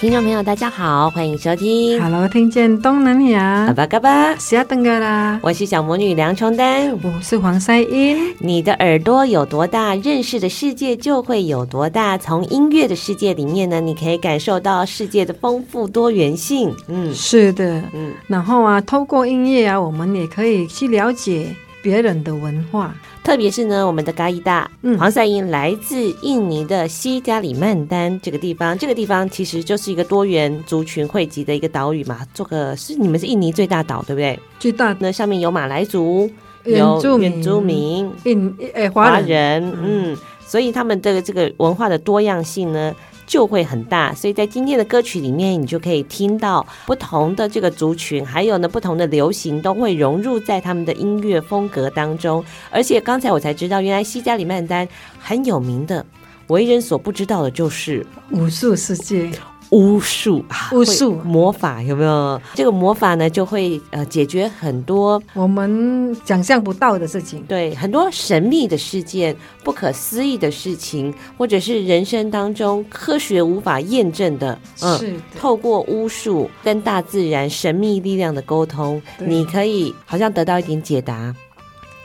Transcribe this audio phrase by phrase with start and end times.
[0.00, 2.02] 听众朋友，大家好，欢迎收听。
[2.02, 3.66] Hello，听见东南亚。
[3.66, 5.38] 阿巴嘎巴，西亚登嘎啦。
[5.42, 8.34] 我是小魔女梁崇丹，我是黄赛英。
[8.38, 12.16] 你的耳朵有多大，认识的世界就会有多大。
[12.16, 16.74] 从音乐的世界里面呢，你可以感受到世界的丰富多元性。
[16.88, 18.14] 嗯，是的，嗯。
[18.26, 22.94] 然后啊，透过音乐啊，我们也可以去了解别人的文化。
[23.22, 32.20] 特别是呢，我们的嘎伊大、嗯、黄赛英来自印尼的西加里曼丹这个地方，这个地方其实就是一个多元族群汇集的一个岛屿嘛。
[32.32, 34.38] 这个是你们是印尼最大岛，对不对？
[34.58, 34.96] 最大。
[34.98, 36.30] 那上面有马来族，
[36.64, 42.94] 原住民有原住民，印诶华人，人，嗯，所以他们的这个文化的多样性呢，
[43.30, 52.44] 就会很大，所以在今天的歌曲里面，你就可以听到不同的这个族群，还有呢不同的流行都会融入在他们的音乐风格当中。
[52.72, 54.88] 而且刚才我才知道，原来西加里曼丹
[55.20, 56.04] 很有名的，
[56.48, 59.30] 为人所不知道的就是武术世界。
[59.70, 62.40] 巫术，巫术魔法有没有？
[62.54, 67.42] 这个魔法呢，就会呃解决很多我们想象不到的事情。
[67.44, 75.14] 对，很多神秘的事件、不可思议的事情，或者是人生当中科学无法验证的，嗯，是。
[75.38, 81.34] 透过巫术跟大自然神秘力量的沟通，你可以好像得到一点解答。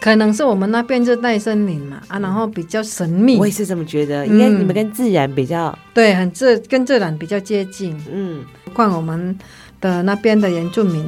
[0.05, 3.39] 可能是我们那边热带森林嘛啊，然后比较神秘。
[3.39, 7.99] 我也是这么觉得，应该你们跟自然比较、嗯、对，很自跟自然比较接近。
[8.13, 9.35] 嗯，况我们
[9.81, 11.03] 的那边的原住民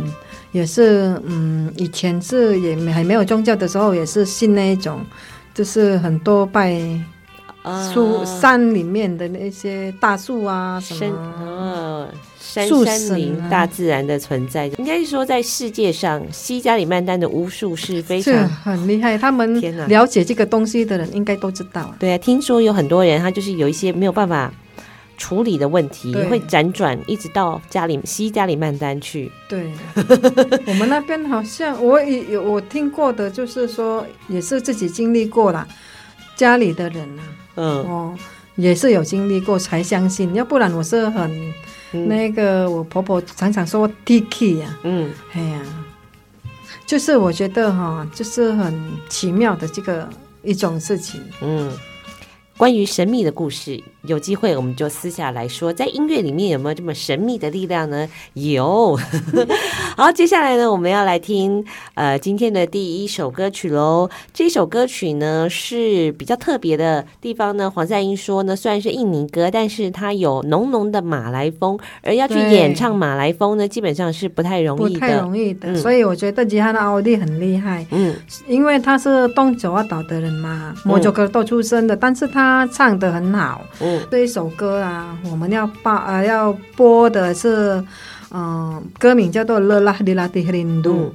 [0.52, 5.00] 也是，嗯，以前是也还没有宗教的时候，也是信那一种，
[5.54, 6.76] 就是很多拜
[7.94, 12.08] 树山里面的那些大树啊什么。
[12.48, 19.18] 山山林、大自然的存在，应该是说，在世界上，西加里曼丹的巫术是非常是很厉害。
[19.18, 21.94] 他们了解这个东西的人，应该都知道。
[22.00, 24.52] 对啊，听说有很多人，他就是有一些没有办法
[25.18, 29.30] 处理的问题，会辗转一直到加里西加里曼丹去。
[29.50, 29.70] 对，
[30.66, 35.68] 我们那边好像我也有我听过的，就是说也是自己经历过了，
[36.38, 37.22] 家里的人啊，
[37.56, 38.16] 嗯哦，
[38.56, 41.54] 也是有经历过才相信，要不然我是很。
[42.06, 45.62] 嗯、那个我婆婆常常说 Tiki 呀，嗯，哎呀，
[46.86, 50.08] 就是我觉得哈，就是很奇妙的这个
[50.44, 51.72] 一种事情，嗯。
[52.58, 55.74] 关于神秘的故事，有机会我们就私下来说。
[55.74, 58.08] 在音乐里面有没有这么神秘的力量呢？
[58.34, 58.98] 有。
[59.98, 61.66] 好，接下来呢，我们要来听
[61.96, 64.10] 呃今天的第一首歌曲喽。
[64.34, 67.70] 这首歌曲呢是比较特别的地方呢。
[67.70, 75.00] 黄赛英说呢，虽然是印尼歌，但是它有浓浓的马来风，而要去演唱马来风呢，基本上是不太容易的。
[75.00, 77.86] 不太容易的，所以我觉得吉哈娜奥蒂很厉害。
[77.92, 78.16] 嗯，
[78.48, 82.66] 因为他是东爪哇岛的人嘛，摩九哥都出生的，但是他。
[82.78, 87.84] 唱的很好，嗯，这一首歌啊，我们要播呃要播的是，
[88.32, 88.42] 嗯、
[88.74, 91.14] 呃，歌名叫做《勒拉迪拉蒂林度》，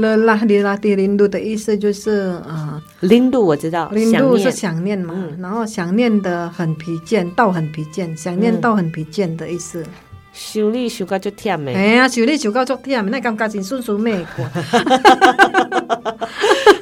[0.00, 9.84] 勒拉迪拉蒂林度的意思就是，呃，林度我知道，林度是想念嘛，嗯、然后想念的很疲倦，到很疲倦，想念到很疲倦的意思。
[10.32, 14.44] 想你想到就甜的，哎呀，想你想到就甜，那感觉真顺顺美过。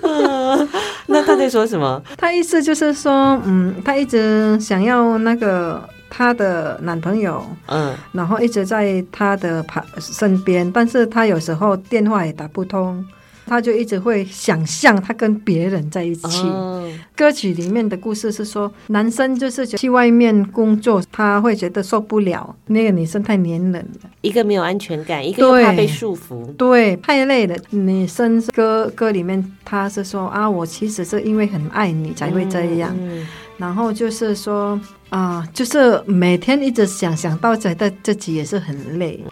[1.12, 2.02] 那他在说什么？
[2.16, 5.80] 他意思就是说，嗯，他一直想要那个
[6.10, 13.04] 他的男朋友，嗯，然后一直在他的旁身边，但是他有时候电话也打不通。
[13.52, 16.40] 他就一直会想象他跟别人在一起。
[16.48, 16.90] Oh.
[17.14, 27.54] 歌曲里面的故事是说，男生就是去外面工作，他会觉得受不了，那个女生太黏人了，一个没有安全感，一个又怕被束缚，对，太累了。
[27.68, 33.28] 女生歌歌里面他是说啊，我其实是因为很爱你才会这样，嗯、
[33.58, 39.22] 然后就是说啊，就是每天一直想想到觉得自己也是很累。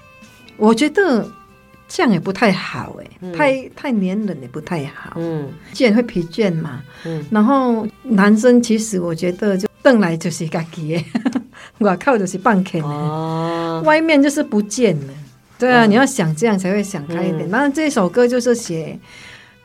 [0.58, 1.26] 我觉得
[1.92, 5.14] 这样也不太好哎、欸嗯，太太黏人也不太好。
[5.16, 6.81] 嗯，既然会疲倦嘛。
[7.04, 11.04] 嗯，然后男生其实我觉得就邓来就是自己的，
[11.84, 15.12] 外靠就是半天哦，外面就是不见了。
[15.58, 17.50] 对啊，嗯、你要想这样才会想开一点。
[17.50, 18.96] 那、嗯、这首歌就是写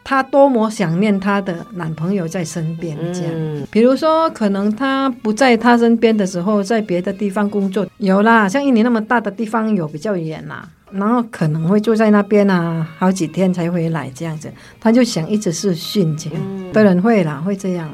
[0.03, 3.67] 她多么想念她的男朋友在身边，这样、嗯。
[3.69, 16.39] 比如说，可能她不在她身边的时候，在别的地方工作，有啦，像印尼那么大的地方有比较远啦，然后可能会住在那边啊，好几天才回来这样子，他就想一直视讯这样。
[16.43, 17.89] 嗯、的人会啦，会这样。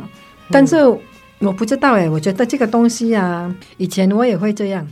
[0.49, 0.77] 但是
[1.39, 4.87] 我不知道哎、欸，我觉得这个东西啊，以前我也会这样。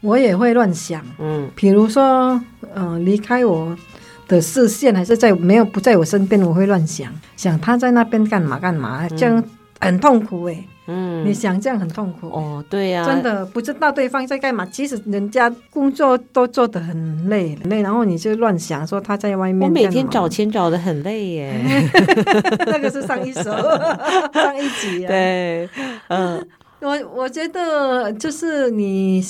[0.00, 2.38] 我也会乱想，嗯，比如说，
[2.74, 3.74] 嗯、呃，离开我
[4.28, 9.42] 的视线，还是在没有不在我身边，我会乱想，想他在那边干嘛干嘛，这样
[9.80, 12.28] 很痛苦哎，嗯，你想这样很痛苦。
[12.28, 21.60] 哦，对呀、啊，真的不知道对方在干嘛，其实人家工作都做得很累很累，然后你就乱想说他在外面，我每天找钱找得很累耶，
[22.66, 23.42] 那个是上一首
[24.34, 25.68] 上一集、啊，对，
[26.08, 26.46] 嗯，
[26.80, 29.24] 我我觉得就是你。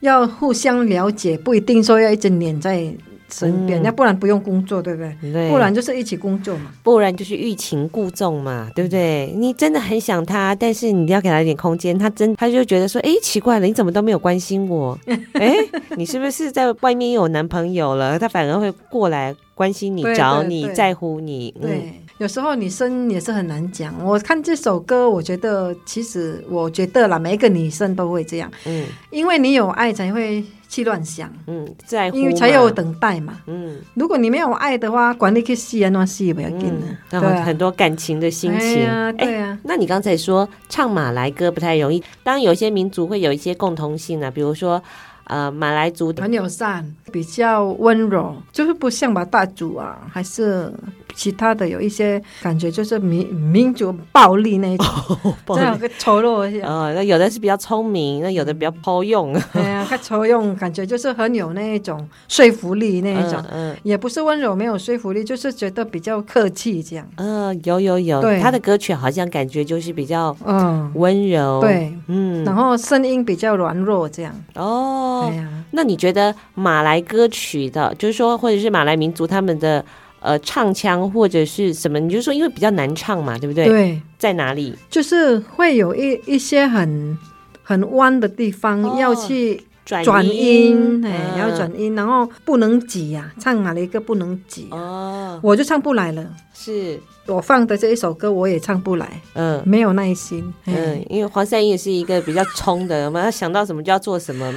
[0.00, 2.94] 要互相了解，不一定说要一直黏在
[3.34, 5.32] 身边，那、嗯、不然不用工作，对不对？
[5.32, 9.34] 对，不然就是一起工作嘛，不然就是欲擒故纵嘛，对不对？
[9.36, 14.96] 你真的很想他，但是你要给他一点空间，他真他就觉得说，哎，奇怪了，你怎么都没有关心我？
[15.34, 15.56] 哎，
[15.96, 18.18] 你是不是在外面有男朋友了？
[18.18, 21.52] 他反而会过来关心你、找你、在乎你。
[21.60, 21.70] 对。
[21.72, 23.92] 嗯有时候女生也是很难讲。
[24.04, 28.50] 我看这首歌，我觉得其实我觉得啦，每一个女生都会这样。
[28.66, 31.28] 嗯，因为你有爱才会去乱想。
[31.48, 33.38] 嗯，在乎，因为才有等待嘛。
[33.46, 36.86] 嗯，如果你没有爱的话，管你去死啊，那死也不要紧了。
[37.10, 38.60] 然后很多感情的心情。
[38.60, 39.58] 对啊，对啊。
[39.64, 44.80] 那你刚才说唱马来歌不太容易，当然有些民族会有一些共同性啊，比如说。
[45.26, 50.70] 呃，马来族很友善，比较温柔，就是不像吧大族啊，还是
[51.14, 54.86] 其他的有一些感觉，就是民民族暴力那种，
[55.46, 56.62] 哦、这样个丑陋一些。
[56.62, 59.32] 哦，那有的是比较聪明，那有的比较抛用。
[59.52, 63.42] 对啊，他抽用，感觉就是很有那一种说服力那一种。
[63.50, 67.06] 嗯，嗯也不是温柔没有说服力，就是觉得比较客气这样。
[67.16, 74.34] 嗯、呃，有有有，对，他的歌曲好像感觉就是比较嗯温柔，对，嗯，然后声音比较软弱这样。
[74.54, 75.26] 哦。
[75.28, 79.84] 对呀，那你觉得马来歌曲的，就是说，或者是马来民族他们的
[80.24, 82.00] 呃唱腔或者是什么？
[82.00, 83.66] 你就说，因为比较难唱嘛，对不对？
[83.66, 84.74] 对，在哪里？
[84.88, 87.16] 就是会有一一些很
[87.62, 96.26] 很弯的地方，哦、要去转音，哎、嗯，要转音，然后不能挤呀、啊，唱哪一个不能挤、啊，哦，我就唱不来了。
[96.54, 104.50] 是我放的这一首歌，我也唱不来，嗯，没有耐心，嗯，因为黄赛音也是一个比较冲的，我们要想到什么就要做什么。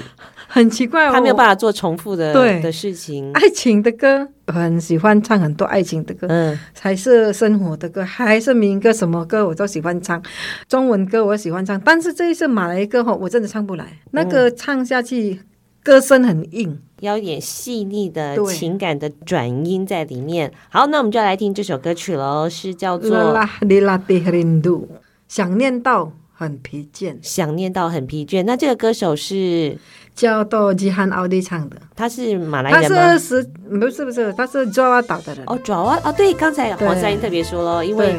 [0.49, 3.31] 很奇怪，他没有办法做重复的对的事情。
[3.33, 10.23] 爱情的歌很喜欢唱很多爱情的歌，嗯，还是生活的歌，还是民歌，什么歌我都喜欢唱。
[10.69, 13.83] 中文歌我喜欢唱，但是这一次马来歌我真的唱不来。
[13.83, 15.41] 嗯、那个唱下去，
[15.83, 20.51] 歌声很硬，要有点细腻的情感的转音在里面。
[20.69, 23.35] 好，那我们就来听这首歌曲喽，是叫做
[25.27, 28.45] 《想念到很疲倦，想念到很疲倦。
[28.45, 29.77] 那这个歌手是？
[30.17, 32.97] 叫做吉汉奥迪唱的，他是马来人吗？
[32.97, 33.43] 他是是，
[33.79, 35.43] 不是不是，他是爪哇岛的人。
[35.45, 38.15] 哦，爪哇哦，对，刚才黄三英特别说了，因为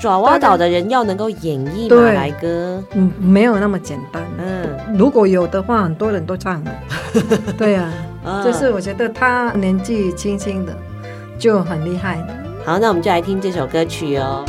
[0.00, 4.20] 爪哇岛的人要能够演绎马来歌，嗯，没有那么简单。
[4.38, 6.72] 嗯，如果有的话，很多人都唱了。
[7.56, 7.92] 对啊，
[8.44, 10.76] 就是我觉得他年纪轻轻的
[11.38, 12.18] 就很厉害。
[12.64, 14.44] 好，那我们就来听这首歌曲哦。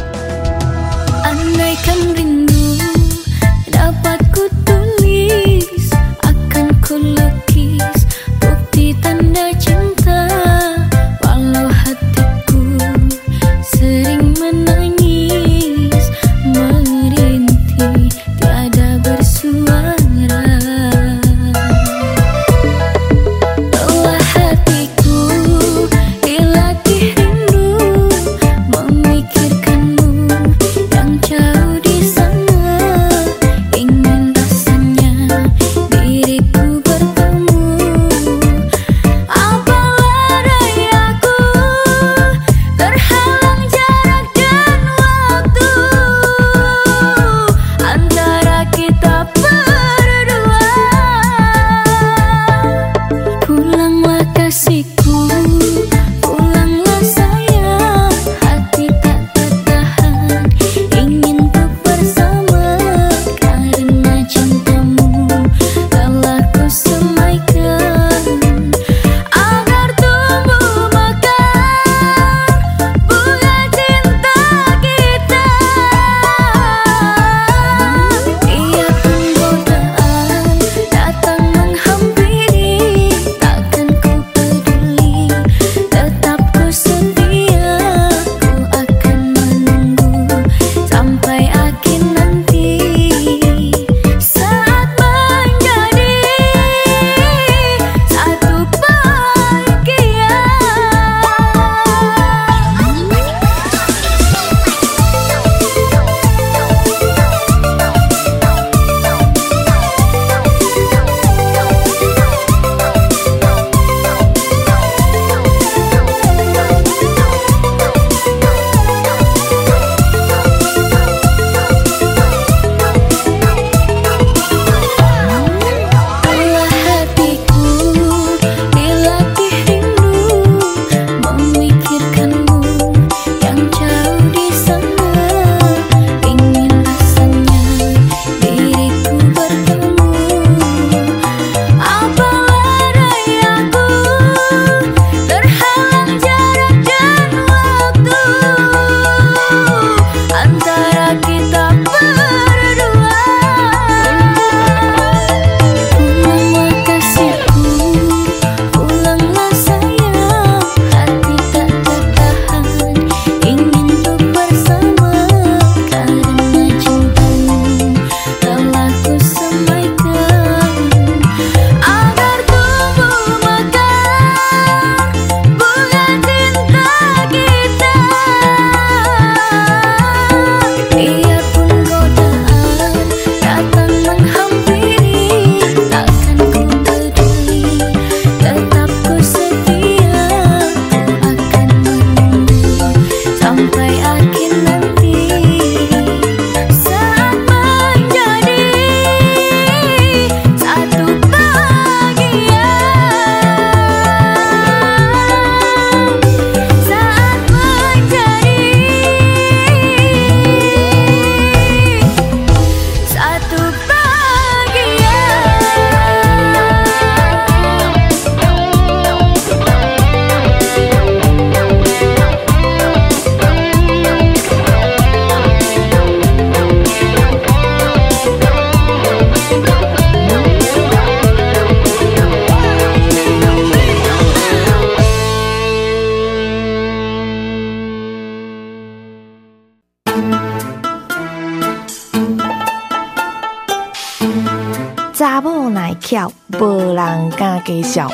[246.11, 248.09] 巧，无人敢介绍。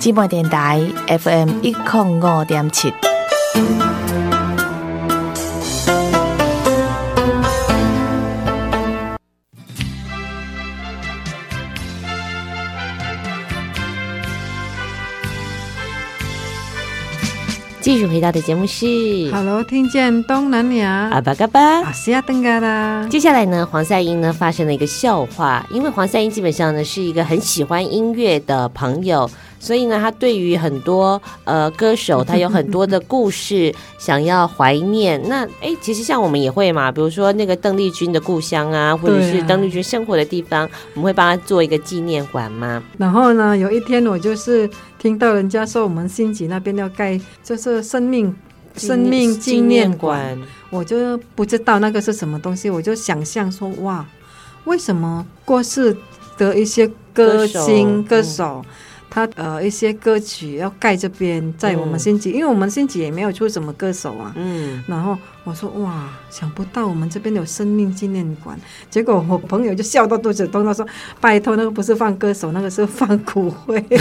[0.00, 2.90] 芝麻电台 FM 一零五点七。
[17.82, 18.86] 继续回到的节目是
[19.32, 23.04] ，Hello，听见东南亚，阿巴嘎巴，阿西亚登嘎啦。
[23.10, 29.28] 接下来呢，黄赛英呢发生了一个笑话，因为黄赛英基本上呢是一个很喜欢音乐的朋友。
[29.62, 35.22] 所以呢，他对于很多呃歌手，他有很多的故事 想要怀念。
[35.28, 42.82] 那哎，其实像我们也会嘛，比如说那个邓丽君的故乡啊，或者是邓丽君生活的地方，我们会帮他做一个纪念馆吗？
[42.98, 48.34] 然后呢，有一天我就是听到人家说我们新集那边要盖就是生命
[48.76, 50.36] 生命纪念馆，
[50.70, 54.04] 我就不知道那个是什么东西，我就想象说哇，
[54.64, 55.96] 为什么过世
[56.36, 58.64] 的一些歌星歌手，歌手
[59.14, 64.32] 他呃一些歌曲要盖这边，在我们新集，嗯，因为我们新集也没有出什么歌手啊。
[64.36, 70.86] 嗯，然后我说哇，想不到我们这边有生命纪念馆，结果我朋友就笑到肚子痛，他说
[71.20, 73.84] 拜托，那个不是放歌手，那个是放骨灰。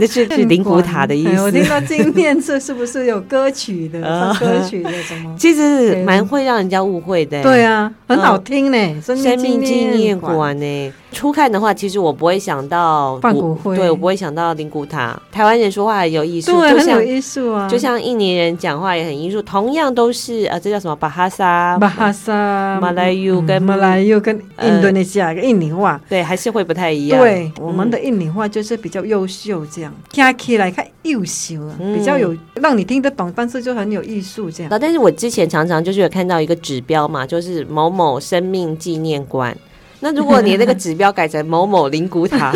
[0.00, 1.42] 那是是灵骨塔的意思。
[1.42, 4.00] 我听到纪念这是不是有歌曲的？
[4.40, 5.34] 歌曲的什么？
[5.38, 7.42] 其实蛮会让人家误会的。
[7.42, 10.92] 对啊，很好听呢，嗯，生命纪念馆呢。
[11.12, 15.20] 初看的话，其实我不会想到放骨灰，对，我不会想到灵骨塔。
[15.32, 17.68] 台湾人说话很有艺术，对，很有艺术啊。
[17.68, 20.94] 就像印尼人讲话也很艺术，同样都是啊，这叫什么？
[20.94, 27.20] 巴哈萨、巴哈萨、马来语跟马来语跟印度尼西亚印尼话，对，还是会不太一样。
[27.20, 34.78] 对，我们的印尼话就是比较优秀，这样听起来看优秀啊，比较有让你听得懂，但是就很有艺术这样。
[34.80, 39.56] 但是我之前常常就是有看到一个指标嘛，就是某某生命纪念馆。
[40.00, 42.52] 那如果你那个指标改成某某灵骨塔，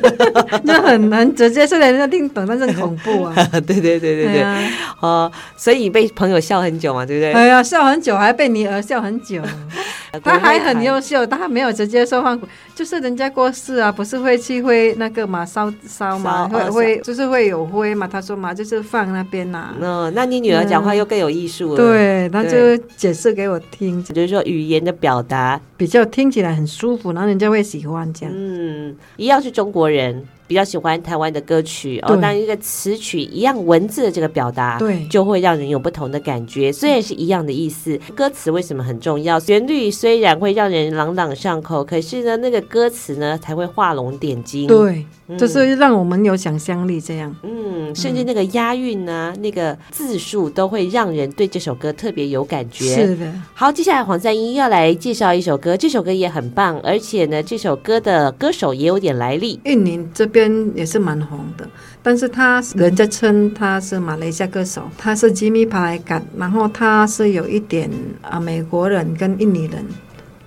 [0.64, 3.34] 那很难直接，虽然人家听懂，但是很恐怖啊！
[3.66, 7.32] 对对对对对，哦、啊呃，所以被朋友笑很久嘛，对不对？
[7.32, 9.42] 哎呀，笑很久，还被你儿笑很久。
[10.22, 18.06] 他还很优秀，他还没有直接说放骨，就是人家过世啊，不是会去会那个嘛烧烧嘛，会会就是会有灰嘛。
[18.06, 19.74] 他说嘛，就是放那边呐、啊。
[19.80, 21.76] 嗯，那你女儿讲话又更有艺术了。
[21.76, 28.34] 对，他就解释给我听，就是说语言的表达比较听起来很舒服，然后人家会喜欢这样。
[28.36, 30.26] 嗯，一样是中国人。
[30.46, 36.70] 比较喜欢台湾的歌曲哦，当一个词曲一样文字的这个表达，对，就会让人有不同的感觉。
[36.70, 39.40] 虽然是一样的意思，歌词为什么很重要？
[39.40, 44.66] 旋律虽然会让人朗朗上口，可是呢，那个歌词呢才会画龙点睛。
[44.66, 45.06] 对。
[45.38, 52.94] 就是让我们有想象力，这样，嗯，甚至那个押韵呢、啊，那个字数都会让人对这首歌特别有感觉。
[52.94, 53.32] 是的。
[53.54, 59.58] 好，接下来黄赛音要来介绍一首歌，这首歌也很棒，而且呢，这首歌的歌手也有点来历。
[59.64, 61.66] 印尼这边也是蛮红的，
[62.02, 67.90] 但是他人家称他是马来西亚歌手，他是吉米帕莱甘，然后他是有一点
[68.20, 69.84] 啊美国人跟印尼人。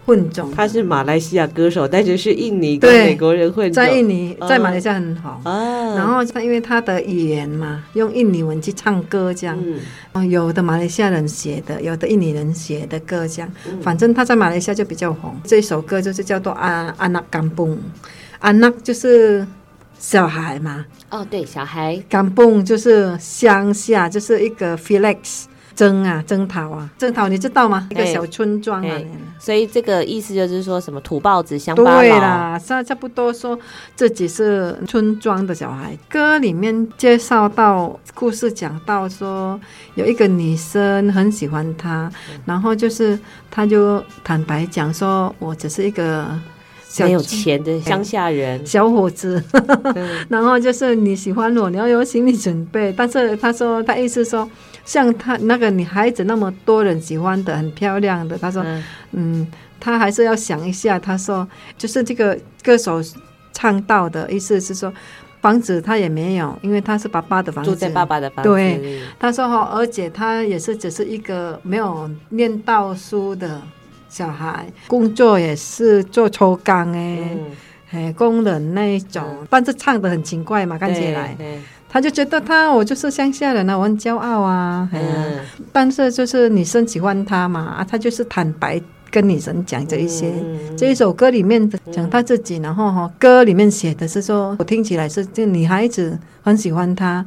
[0.07, 5.41] 混种，他是马来西亚歌手，但是是印尼跟美国人混种，在印尼，在马来西亚很好。
[5.43, 9.61] 啊，然后他因为他的语言嘛，用印尼文去唱歌这样，
[10.13, 15.35] 嗯，有的马来西亚人写的，有的印尼人写的歌这样，反正他在马来西亚就比较红。
[15.43, 17.77] 这首歌就是叫做阿阿纳甘蹦，
[18.39, 19.45] 阿纳就是
[19.99, 20.85] 小孩嘛。
[21.09, 22.01] 哦，对，小孩。
[22.07, 25.46] 甘蹦就是乡下，就是一个 Felix。
[25.77, 27.87] 征啊，征讨啊，征讨，你知道吗？
[27.91, 28.99] 一个小村庄啊，
[29.37, 31.99] 所以这个意思就是说什么土包子乡巴佬。
[31.99, 33.57] 对啦，差差不多说
[33.95, 35.95] 自己是村庄的小孩。
[36.09, 39.59] 歌里面介绍到故事，讲到说
[39.93, 42.11] 有一个女生很喜欢他，
[42.43, 43.17] 然后就是
[43.51, 46.27] 他就坦白讲说，我只是一个
[47.01, 49.43] 没有钱的乡下人小伙子，
[50.27, 52.91] 然后就是你喜欢我，你要有心理准备。
[52.97, 54.49] 但是他说他意思说。
[54.87, 58.37] 像他那个女孩子那么多人喜欢的，很漂亮的。
[58.37, 59.47] 他说，嗯，嗯，
[59.81, 60.97] 他还是要想一下。
[60.97, 61.45] 他说，
[61.77, 63.01] 就是这个歌手
[63.51, 64.91] 唱到的意思是说，
[65.41, 68.49] 房子他也没有，因为他是爸爸的房子，住在爸爸的房子。
[68.49, 73.61] 对，他说哈，而且他也是只是一个没有念到书的
[74.07, 77.37] 小孩，工作也是做抽钢哎，
[77.91, 81.35] 哎，工人那一种，嗯，但是唱得很勤快嘛，看起来。
[81.89, 85.39] 他就觉得他我就是乡下人啊，我很骄傲啊，嗯，
[85.71, 97.25] 但是就是女生喜欢他嘛，啊，他就是坦白跟女生讲这一些，嗯、这一首歌里面的讲他自己，然后哈，歌里面写的是说，我听起来是这女孩子很喜欢他，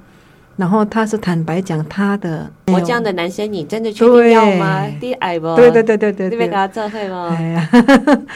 [0.57, 4.87] 然后他是坦白讲他的，我这样的男生你真的确定要吗？
[5.01, 5.57] 低矮不？
[5.57, 7.35] 对对对对对，你别给他做会吗？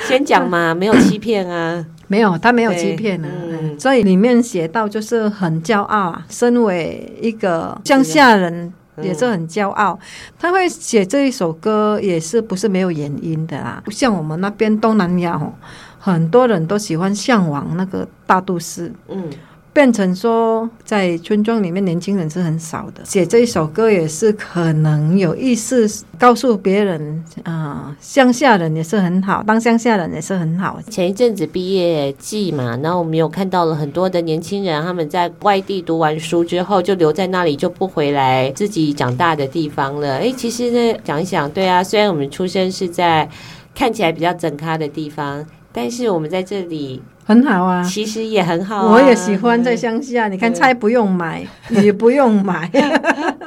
[0.09, 3.29] 先讲嘛，没有欺骗啊， 没有，他没有欺骗啊。
[3.29, 8.72] 嗯，所以里面写到就是很骄傲啊，身为一个乡下人
[9.03, 9.98] 也是很骄傲。
[10.38, 15.53] 他会写这一首歌也是不是没有原因的啦，不像我们那边东南亚哦，
[15.98, 18.92] 很多人都喜欢向往那个大都市。
[19.09, 19.24] 嗯。
[19.75, 23.05] 变成说，在村庄里面，年轻人是很少的。
[23.05, 25.85] 写这一首歌也是可能有意思，
[26.17, 30.79] 告诉别人啊，乡下人也是很好，当乡下人也是很好。
[30.89, 40.19] 前一阵子毕业季嘛，然后我们有看到了很多的年轻人，他们在外地读完书之后，就留在那里，就不回来自己长大的地方了。
[40.19, 43.29] 哎，其实呢，想一想，对啊，虽然我们出生是在
[43.75, 47.03] 看起来比较整咖的地方，但是我们在这里。
[47.25, 48.93] 很好啊，其实也很好啊。
[48.93, 52.71] 我也喜欢在乡下，你看菜不用买，也不用买，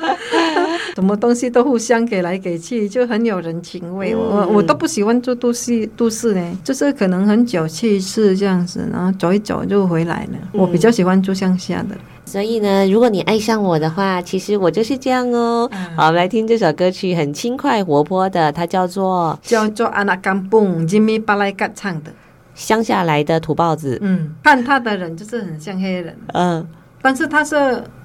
[0.95, 4.15] 什么东西都互相给来给去，就很有人情味。
[4.15, 10.39] 我我都不喜欢住都市，都市呢，就是可能很久去一次这样子，然后走一走就回来了。
[10.53, 11.95] 我比较喜欢住乡下的。
[12.25, 15.69] 所以呢，如果你爱上我的话，其实我就是这样哦。
[15.95, 22.11] 好，我们来听这首歌曲，很轻快活泼的，它叫做叫做阿拉甘蹦吉米巴莱嘎唱的。
[22.57, 26.67] 乡下来的土包子，嗯，看他的人就是很像黑人，嗯，
[27.01, 27.55] 但是他是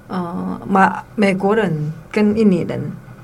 [0.07, 2.79] 呃马美国人跟印尼人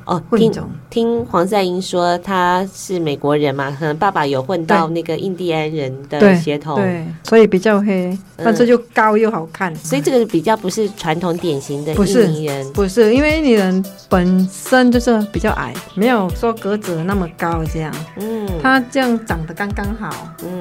[0.10, 0.68] 哦混种。
[0.90, 20.10] 听黄赛英说他是美国人嘛，可能爸爸有混到那个印第安人的血统，对，所以比较黑，但是又高又好看，所以这个比较不是传统典型的印尼人，不是，因为印尼人本身就是比较矮，没有说格子那么高这样，嗯，他这样长得刚刚好，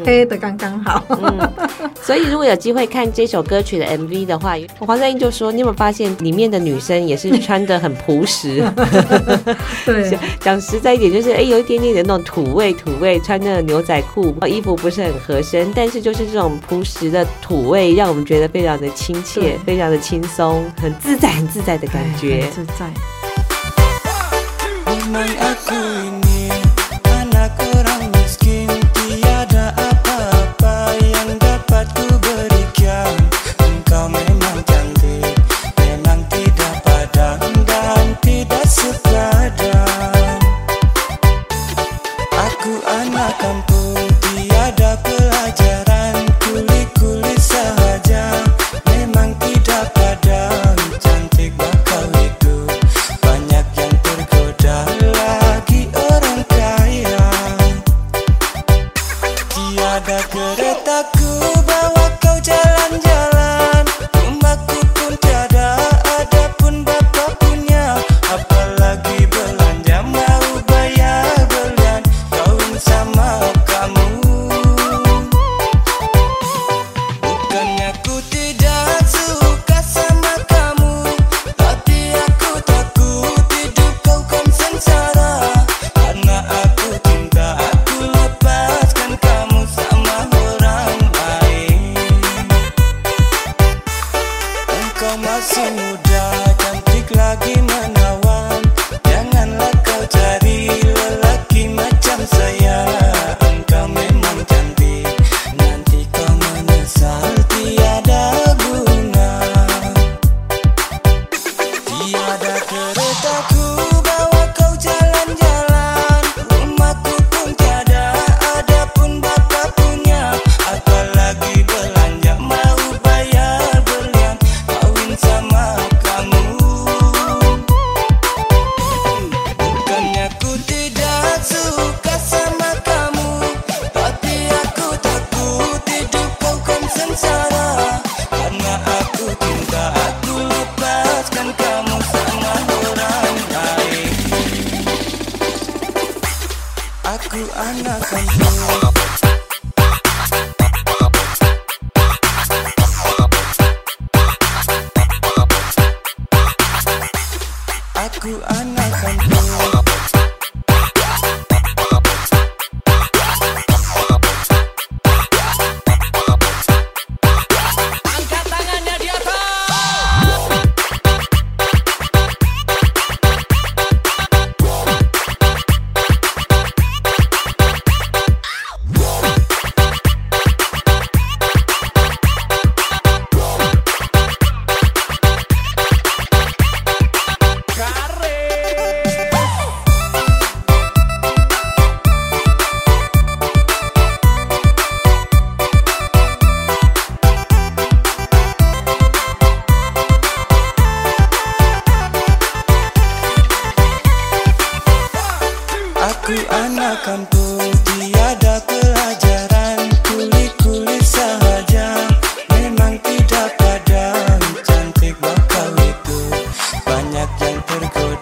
[0.05, 1.51] 黑的刚刚好，嗯，
[2.03, 8.63] 所以如果有机会看这首歌曲的 MV 的话，黄赛英就说，你有没有发现里面的女生也是穿的很朴实，
[9.85, 10.19] 对。
[10.41, 22.47] 讲实在一点，就是哎，有一点点的那种土味，土味穿着牛仔裤，衣服不是很合身，但是就是这种朴实的土味，让我们觉得非常的亲切，非常的轻松，很自在，很自在的感觉。
[22.55, 22.91] 自在。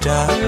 [0.07, 0.46] stop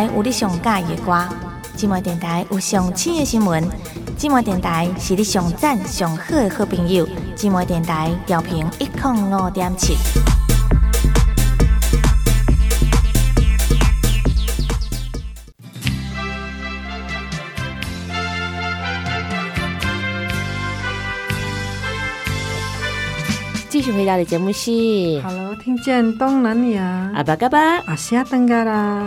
[0.00, 1.28] 台有你上喜欢的歌，
[1.76, 3.62] 寂寞电台有上新的新闻，
[4.16, 9.94] 寂寞电台是你上赞上好的好朋友，寂寞电台调频一零五点七。
[23.68, 24.70] 继续回到的节目是
[25.22, 29.06] ，Hello，听见东南亚，阿巴嘎巴，阿西亚登嘎啦。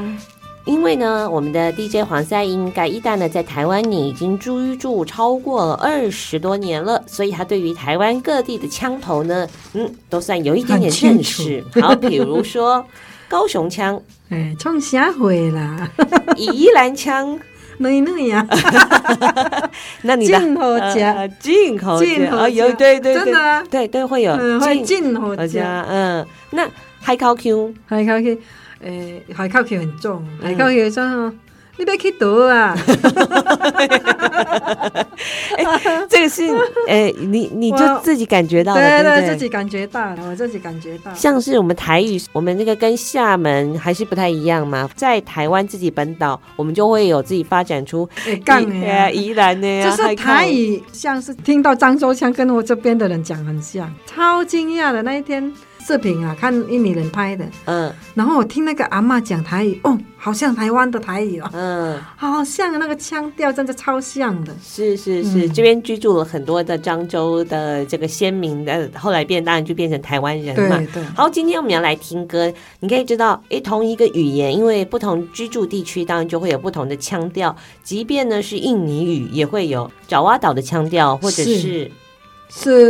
[0.83, 11.63] 因为呢，我们的 DJ 黄赛英盖伊达呢，在台湾你已经居住超过了二十多年了，所以他对于台湾各地的枪头呢，嗯，都算有一点点认识。
[11.81, 12.85] 好，比如说
[13.29, 13.97] 高雄腔，
[14.29, 15.89] 哎，从下回啦，
[16.35, 17.39] 宜兰腔，
[17.77, 18.45] 哪哪呀？
[20.03, 23.33] 那你的进口家，进口家，有对对对，
[23.71, 24.37] 对对会有
[24.83, 26.67] 进口家，嗯，那
[27.03, 28.37] 海口腔，海口腔。
[28.81, 31.33] 诶，海口腔很重，海口腔重哦，
[31.77, 32.75] 你别去读啊！
[35.55, 35.63] 哎，
[36.09, 36.43] 这个是
[36.89, 41.13] 诶，你你就自己感觉到，对对，自己感觉到，我自己感觉到。
[41.13, 55.53] 像是我们台语，我们那个跟厦门还是不太一样嘛，在台湾自己本岛，我们就会有自己发展出诶，赣的 呀，宜兰的呀，就是台语，像是听到漳州腔，跟我这边的人讲很像，超惊讶的那一天。
[55.85, 71.03] 视频啊，看印尼人拍的，嗯，然后我听那个阿妈讲台语，哦，好像台湾的台语哦，嗯，好像那个腔调真的超像的，是是是，嗯、这边居住了很多的漳州的这个先民的，后来变当然就变成台湾人嘛，对对。
[71.15, 81.57] 好，今天我们要来听歌，你可以知道，诶，同一个语言，因为不同居住地区，当然就会有不同的腔调，即便呢是印尼语，也会有爪哇岛的腔调，或者是。
[81.59, 81.91] 是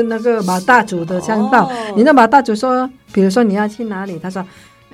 [0.03, 4.45] 那个马大祖的腔调，你那马大祖说，比如说你要去哪里，他说，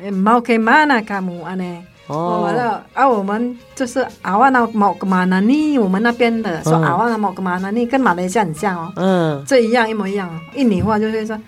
[0.01, 1.83] 诶，毛给马那卡姆安呢？
[2.07, 11.39] 哦，完了啊，我们就是阿瓦那毛格马那尼，我们那边的说阿瓦那毛格马那尼，跟马来西亚很像哦，嗯，这一样一模一样哦，印尼话就是说。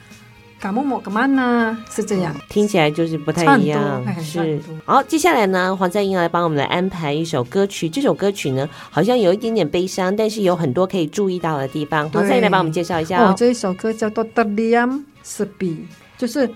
[0.62, 1.76] 嘎木莫格曼呢？
[1.89, 4.06] 是这样，听起来就是不太一样。
[4.21, 7.89] 是，好，接下来呢，黄赛音要来帮我们来安排一首歌曲。
[7.89, 12.08] 这首歌曲呢，好像有一点点悲伤，但是有很多可以注意到的地方。
[12.12, 13.34] 黄在英来帮我们介绍一下哦。
[13.36, 15.50] 这一首歌叫做《Diam Sepi》，
[16.15, 16.47] 就是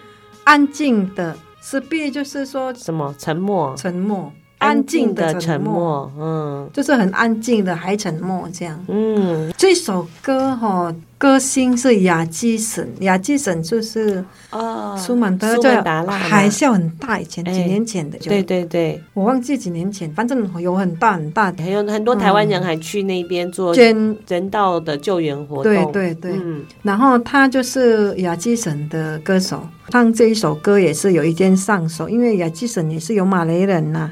[0.43, 4.31] 安静的石壁就是说什么沉默，沉默。
[4.65, 8.83] 安静的沉默，嗯，就是很安静的，还沉默这样。
[8.87, 23.95] 嗯，这首歌哈，歌星是雅基神，雅基神就是啊，苏曼德，苏满达拉，海啸很大，以前几年前的，对对对，我忘记几年前，反正有很大很大，还有很多台湾人还去那边做捐。
[24.27, 26.31] 人道的救援活动，对对对。
[26.33, 26.63] 嗯。
[26.83, 34.11] 然后他就是雅基神的歌手，唱这一首歌也是有一点上手，因为雅基神也是有马来人呐。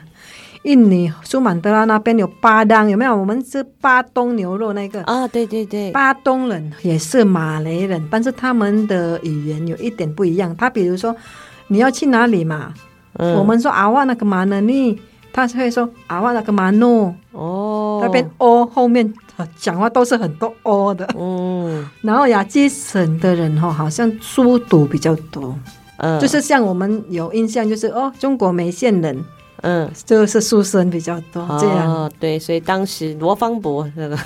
[0.63, 3.13] 印尼苏曼德拉那边有巴当，有没有？
[3.15, 5.03] 我们是巴东牛肉那个。
[5.03, 10.55] 啊，对对对，巴东人也是马来人，但是他们的语言有一点不一样。
[10.55, 11.13] 他比如说
[11.67, 12.73] 你要去哪里嘛，
[13.17, 14.97] 嗯、我们说阿瓦那个马呢尼，
[15.33, 17.13] 他会说阿瓦那个马诺。
[17.33, 19.13] 哦，那边哦后面
[19.57, 25.53] 讲话都是很多哦的，嗯，然后亚基省的人哈，好像书读比较多，
[25.97, 29.21] 嗯，就是像我们有印象就是哦，中国梅县人。
[29.63, 34.17] 嗯，就是书生比较多，这样、哦、对，所以当时罗芳伯那个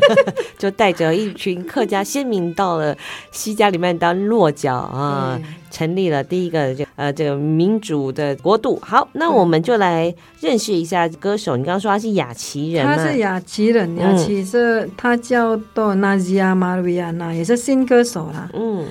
[0.58, 2.96] 就带着一群客家先民到了
[3.30, 5.38] 西加里曼当落脚啊，
[5.70, 8.78] 成立了第一个就呃这个民主的国度。
[8.82, 11.56] 好，那我们就来认识一下歌手。
[11.56, 18.48] 你刚刚说他是雅琪人，他是雅琪人，雅琪是他叫做纳吉亚马瑞亚娜，也是新歌手啦。
[18.54, 18.86] 嗯。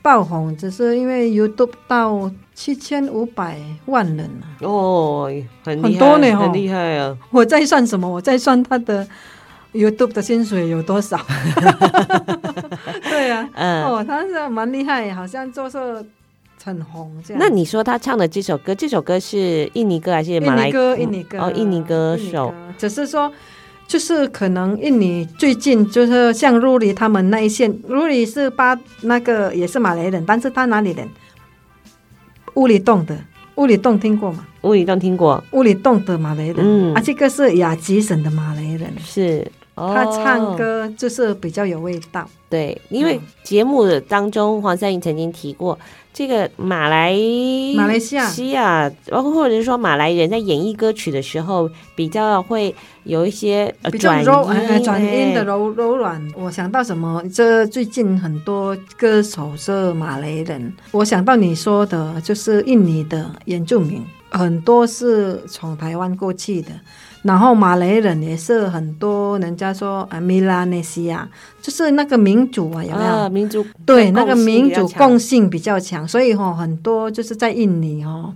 [0.00, 5.30] 爆红只是因为 YouTube 到七千五百万人哦，
[5.64, 7.16] 很很多呢，很厉害啊！
[7.30, 8.08] 我在算什么？
[8.08, 9.06] 我在算他的
[9.72, 11.18] YouTube 的薪水有多少？
[13.08, 15.78] 对啊，嗯、哦，他是蛮厉害，好像就是
[16.62, 17.42] 很红这样。
[17.42, 20.96] 那你说他唱的这首歌，这首歌是印尼歌还是马来歌？
[20.96, 23.32] 印尼歌，哦，印尼歌手，只是说。
[23.84, 31.06] 就是可能印尼最近就是像鲁里他们那一线，鲁里是巴那个也是马来人，但是他哪里人？
[32.54, 33.18] 乌里洞的，
[33.56, 34.46] 乌里洞听过吗？
[34.62, 45.78] 乌里洞听过，乌里洞的马来人，嗯，啊，这个是雅吉省的马来人，是，哦、他唱歌就是比较有味道，对，因为节目当中黄三颖曾经提过。
[46.14, 47.16] 这个马来
[47.74, 54.46] 马来西亚西亚，包括或者是说马来人在演绎歌曲的时候，比较会有一些比较柔
[54.84, 56.22] 转音的柔柔软。
[56.36, 57.22] 我想到什么？
[57.32, 60.70] 这最近很多歌手是马来人。
[60.90, 66.68] 我想到你说的，就是印尼的原住民，很多是从台湾过去的。
[67.22, 71.28] 然后马来人也是很多，人家说啊，米拉内西亚
[71.60, 73.10] 就是那个民主啊，有没有？
[73.10, 78.34] 啊、民族对，那个民主共性比较强，所以哈、哦，很多就是在印尼哦。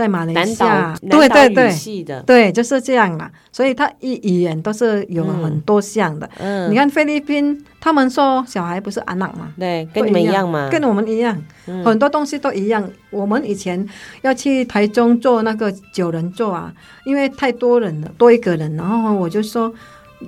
[0.00, 3.30] 在马来西亚，对对对，对，就是这样啦。
[3.52, 6.26] 所以他一语言都是有很多项的。
[6.38, 9.52] 嗯，你看菲律宾，他们说小孩不是安娜嘛？
[9.58, 11.36] 对，跟你们一样嘛，跟我们一样，
[11.84, 12.82] 很多东西都一样。
[13.10, 13.86] 我们以前
[14.22, 16.72] 要去台中坐那个九人座啊，
[17.04, 19.70] 因为太多人了，多一个人，然后我就说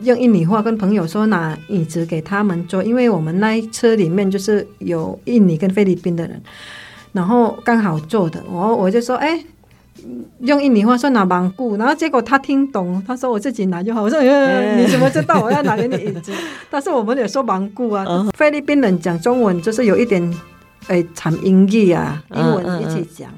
[0.02, 6.38] 用印尼话跟朋友说拿椅子给他们坐，因为我们那一车里面就是有印尼跟菲律宾的人，
[7.12, 9.42] 然后刚好坐的，我我就说哎。
[10.40, 14.02] 用印尼话说拿芒固，然后结果他听懂，他说我自己拿就好。
[14.02, 16.32] 我说，欸、 你怎么知道我要拿给你椅子？
[16.70, 18.04] 但是我们也说芒固啊。
[18.08, 20.22] 嗯、菲律宾人讲中文就是有一点
[20.88, 23.30] 诶，掺英语啊，英文一起讲、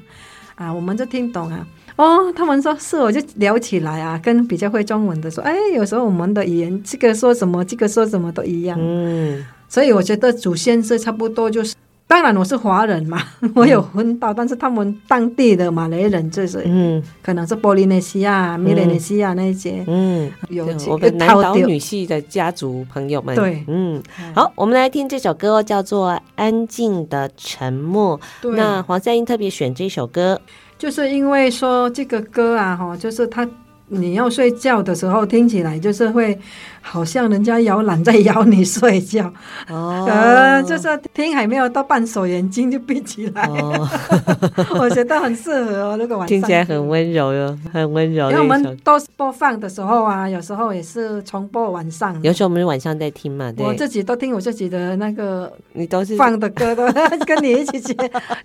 [0.55, 1.67] 啊，我们就听懂啊。
[1.97, 8.77] 哦，他们说是，我就聊起来啊，跟比较会中文的说，哎，有时候我们的语言这个说什么，这个说什么都一样。
[8.81, 11.75] 嗯，所以我觉得祖先是差不多就是。
[12.07, 13.19] 当然我是华人嘛，
[13.55, 24.01] 我有分到，嗯、但是他们当地的马来人就是，嗯，可能是波利内西亚、米雷内西亚那些，嗯，有我们南岛女系的家族朋友们，对，嗯，
[24.35, 28.19] 好，我们来听这首歌，叫做《安静的沉默》。
[28.55, 30.39] 那黄赛英特别选这首歌，
[30.77, 33.47] 就是因为说这个歌啊，哈，就是他。
[33.87, 36.37] 你要睡觉的时候，听起来就是会
[36.81, 39.31] 好像人家摇篮在摇你睡觉，
[39.69, 43.43] 哦，呃，就是听还没有到半熟，眼睛就闭起来。
[43.43, 43.87] 哦、
[44.79, 48.29] 我觉得很适合哦，那个晚上听起来很温柔哟，很温柔。
[48.31, 53.51] 因为我们都播放的时候啊，有时候也是重播晚上，有时候我们晚上在听嘛。
[53.51, 56.87] 对，我自己都听我自己的那个，你都是放的歌都
[57.25, 57.93] 跟你一起去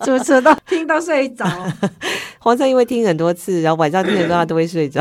[0.05, 1.47] 主持，都听到睡着。
[2.43, 5.01] 黄上因为听很多次，然后晚上听的时候他都会睡着。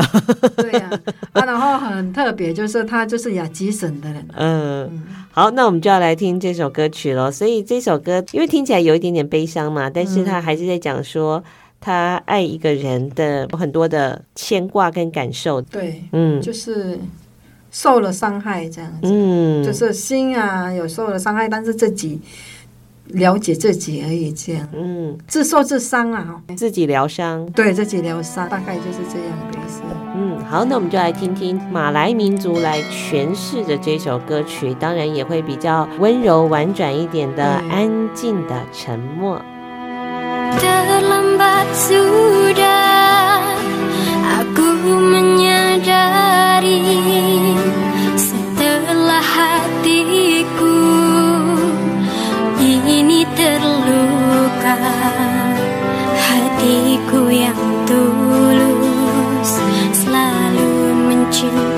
[0.56, 0.90] 对呀、
[1.32, 4.26] 啊，啊，然后很特别，就是他就是亚吉省的人。
[4.34, 7.30] 嗯，嗯好，那我们就要来听这首歌曲了。
[7.30, 11.42] 所以这首歌因为听起来有一点点悲伤嘛，但是他还是在讲说
[11.80, 15.60] 他爱一个人的很多的牵挂跟感受。
[15.62, 16.98] 对，嗯，就是
[17.70, 18.98] 受了伤害这样子。
[19.04, 22.20] 嗯，就是心啊有受了伤害，但是自己
[23.14, 24.68] 了解自己而已，这样。
[24.72, 27.44] 嗯，自受自伤啊，自己疗伤。
[27.52, 29.82] 对，自己疗伤，大概就是这样的意思。
[30.16, 39.40] 嗯，好，那我们就来听听马来民族来诠释的这首歌曲，当然也会比较温柔婉转一点的，安静的沉默。
[56.20, 57.58] hatiku yang
[57.90, 59.50] tulus
[59.90, 61.69] selalu mencintai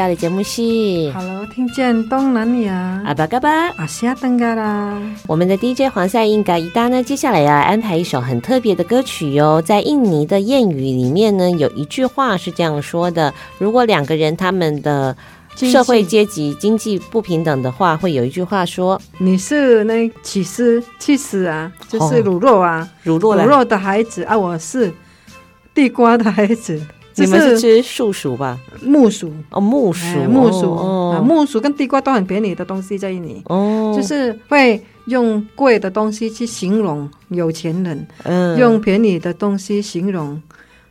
[0.00, 0.62] 继续回到的节目是
[1.12, 4.98] ，Hello，听见东南亚，阿巴嘎巴，阿西亚登嘎啦。
[5.26, 9.60] 我们的 DJ 黄赛英嘎伊达呢，接下来要安排一首很特别的歌曲哟。
[9.60, 15.14] 在印尼的谚语里面呢，有一句话是这样说的：如果两个人他们的
[15.54, 24.90] 社会阶级经济不平等的话，会有一句话说：你是那起司起司啊，就是乳酪啊，乳酪乳酪的孩子啊，我是
[25.74, 26.80] 地瓜的孩子。
[27.24, 28.58] 你们是吃树薯吧？
[28.82, 29.32] 木薯。
[29.50, 30.70] 哦，木薯，木薯。
[30.74, 40.40] 哦，木薯跟地瓜都很便宜的东西在印尼哦，就是会用贵的东西去形容有钱人，嗯，用便宜的东西形容，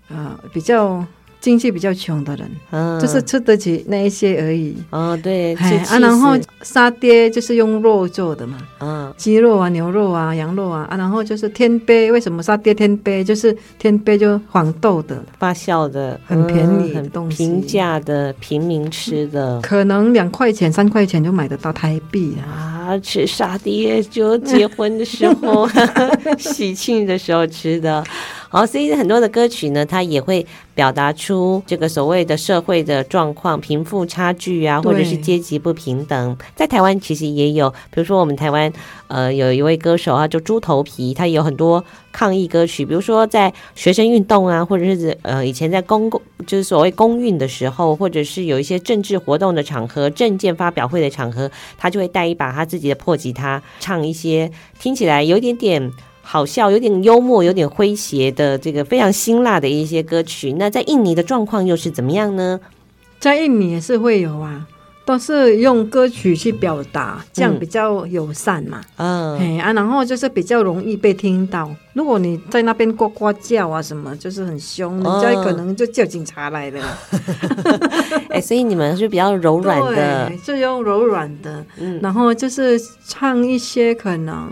[0.09, 1.05] 啊，比较。
[1.41, 4.75] 经济比较穷的人，嗯，就是吃得起那一些而已。
[4.89, 13.23] 哦，对，啊，然后沙爹就是用肉做的嘛，嗯，鸡肉啊、牛肉啊、羊肉啊，啊，然后就是天贝，为什么沙爹天贝？
[13.23, 22.97] 就是天贝就黄豆的发酵的，很便宜的东西，平价的平民吃的，可能两块钱、三块钱就买得到台币啊！
[23.01, 25.69] 吃沙爹就结婚的时候、
[26.37, 28.03] 喜庆的时候吃的。
[28.51, 30.43] 好，所以很多的歌曲呢，它也会
[30.73, 36.35] 表达出这个所谓的社会的状况、贫富差距啊，或者是阶级不平等。
[36.55, 38.73] 在台湾其实也有，比如说我们台湾
[39.07, 55.91] 呃有一位歌手啊，就猪头皮，他有很多抗议歌曲，比如说在学生运动啊，或者是呃以前在公共就是所谓公运的时候，或者是有一些政治活动的场合、政见发表会的场合，他就会带一把他自己的破吉他，唱一些听起来有一点点。
[56.31, 60.53] 好笑，有点幽默，有点诙谐的这个非常辛辣的一些歌曲。
[60.59, 62.59] 那在印尼的状况又是怎么样呢？
[63.19, 64.67] 在印尼也是会有啊，
[65.05, 68.79] 都是用歌曲去表达，这样比较友善嘛。
[68.97, 71.67] 嗯，哎啊，然后就是比较容易被听到。
[71.93, 76.79] 如果你在那边呱呱叫啊什么，就是很凶，人家可能就叫警察来了。
[78.29, 81.65] 哎、欸，所以你们是比较柔软的， 就用柔软的。
[81.79, 84.47] 嗯，然后就是唱一些可能。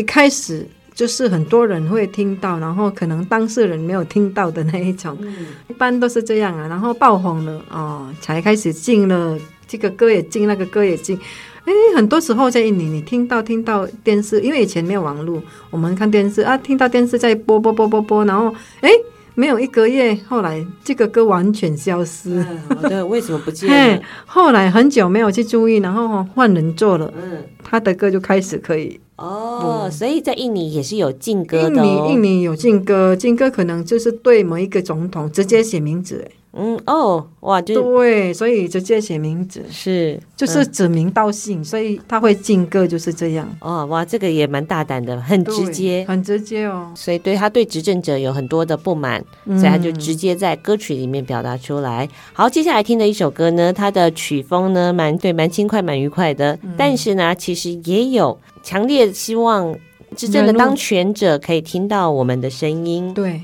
[0.00, 6.66] 一开始就是很多人会听到，然后可能当事人没有听到的那一种，嗯、一般都是这样啊。
[6.66, 9.38] 然后爆红了哦，才开始进了
[9.68, 11.18] 这个歌也进，那个歌也进。
[11.66, 18.90] 哎，很多时候在印尼，你听到听到电视，因为以前没有网络，我们看电视啊，听到电视在播播播播播，然后哎，
[19.34, 22.42] 没有一个月，后来这个歌完全消失。
[22.68, 24.02] 好的，为什么不见？
[24.24, 28.98] 后来很久没有去注意，然后换人做了，嗯，他的歌就开始可以。
[29.20, 31.84] 哦，所以在印尼也是有禁歌的哦。
[31.84, 36.26] 印尼印尼有禁歌，禁歌可能就是对某一个总统直接写名字。
[36.52, 43.48] 嗯哦，哇，就对，所以直接写名字是，就是指名道姓，所以他会禁歌就是这样。
[43.60, 46.90] 哦，哇，这个也蛮大胆的，很直接，很直接哦。
[46.94, 52.08] 所以对他对执政者有很多的不满，所以他就直接在歌曲里面表达出来。
[52.32, 58.38] 好，接下来听的一首歌呢，它的曲风呢蛮对，蛮轻快，蛮愉快的，但是呢，其实也有。
[58.62, 59.74] 强烈希望
[60.14, 63.14] 执政的当权者可以听到我们的声音。
[63.14, 63.40] 对，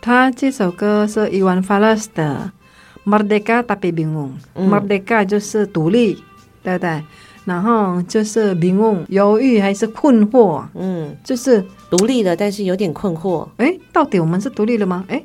[0.00, 2.50] 他这首歌是 Iwan Fals 的
[3.08, 4.30] 《Merdeka Tapi Bingung》
[4.68, 6.22] ，Merdeka 就是独立，
[6.62, 7.02] 对不对？
[7.44, 10.64] 然后就是 Bingung，犹豫还是困惑？
[10.74, 13.48] 嗯，就是独立了，但是有点困惑。
[13.56, 15.04] 哎，到底我们是独立了吗？
[15.08, 15.22] 哎，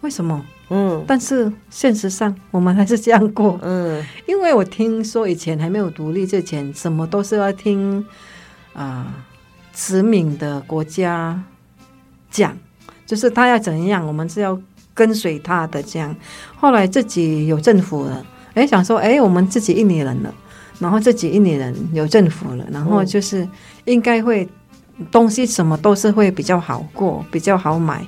[0.00, 0.44] 为什么？
[0.70, 3.58] 嗯，但是现实上我们还是这样过。
[3.62, 8.04] 嗯，因为我听说以前还没有独立之前，什么都是要听。
[8.72, 9.26] 啊，
[9.74, 11.42] 殖民的国家
[12.30, 12.56] 讲，
[13.10, 14.56] 就是他要怎样，我们是要
[14.94, 16.14] 跟随他的这样。
[16.54, 20.32] 后来自己有政府了，哎，想说，哎，我们自己印尼人了，
[20.78, 23.48] 然后自己印尼人有政府了，然后就是
[23.84, 24.48] 应该会
[25.10, 28.06] 东西什么都是会比较好过，比较好买。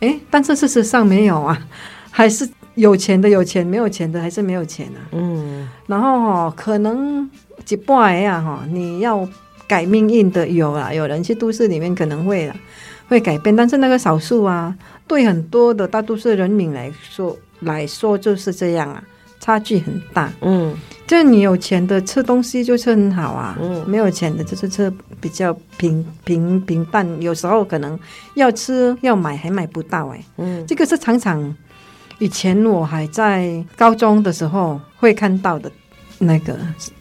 [0.00, 1.68] 哎，但是事实上没有啊，
[2.10, 5.00] 还是有钱的有钱，没有钱的还是没有钱啊。
[5.12, 7.28] 嗯，然后哈，可能
[7.66, 9.28] 几半呀哈，你要。
[9.68, 12.56] 改命运的有啊，有人去都市里面可能会了，
[13.08, 19.02] 会改变，但是那个少数啊，对很多的大都市人民来说来说就是这样啊，
[19.40, 20.30] 差距很大。
[20.42, 27.98] 嗯，就你有钱的吃东西就吃很好啊，嗯，没有钱的就是吃比较平平平淡，有时候可能
[28.34, 30.24] 要吃要买还买不到哎、欸。
[30.36, 31.56] 嗯，这个是常常
[32.18, 35.72] 以前我还在高中的时候会看到的
[36.18, 36.58] 那个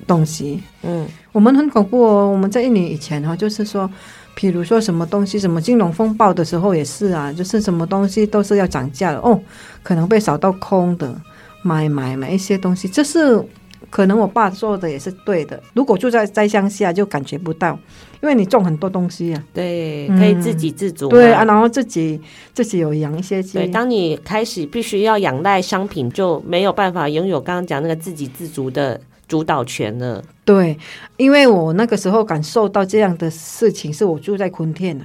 [0.08, 0.64] 东西。
[0.84, 3.92] 嗯，我们很恐怖哦，我们在一年以前哈，就是说。
[4.40, 9.42] 比如说什么东西，什么金融风暴的时候也是啊，就是什么东西都是要涨价的哦，
[9.82, 11.20] 可能被扫到空的，
[11.64, 13.44] 买买买一些东西，这是
[13.90, 15.60] 可能我爸做的也是对的。
[15.74, 17.80] 如果住在在乡下就感觉不到，
[18.22, 22.22] 因为你种很多东西啊，对，可以自给自足，对啊，然后自己
[22.54, 23.54] 自己有养一些鸡。
[23.54, 29.02] 对，当你开始必须要仰赖商品，就没有办法拥有刚刚讲那个自给自足的。
[29.28, 30.78] 主导权了，对，
[31.18, 34.98] 因为我那个时候感受到这样的事情，是我住在坤田，